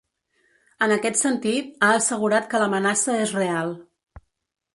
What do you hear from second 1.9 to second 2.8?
assegurat que